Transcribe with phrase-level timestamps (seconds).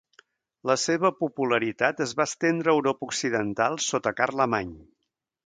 [0.69, 4.75] La seva popularitat es va estendre a Europa occidental sota Carlemany.